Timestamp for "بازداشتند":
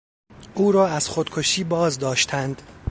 1.63-2.61